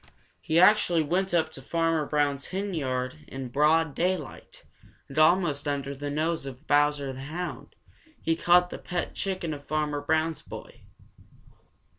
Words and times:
He 0.41 0.59
actually 0.59 1.03
went 1.03 1.31
up 1.31 1.51
to 1.51 1.61
Farmer 1.61 2.07
Brown's 2.07 2.47
henyard 2.47 3.19
in 3.27 3.49
broad 3.49 3.93
daylight, 3.93 4.63
and 5.07 5.19
almost 5.19 5.67
under 5.67 5.93
the 5.95 6.09
nose 6.09 6.47
of 6.47 6.65
Bowser 6.65 7.13
the 7.13 7.21
Hound 7.21 7.75
he 8.19 8.35
caught 8.35 8.71
the 8.71 8.79
pet 8.79 9.13
chicken 9.13 9.53
of 9.53 9.67
Farmer 9.67 10.01
Brown's 10.01 10.41
boy. 10.41 10.85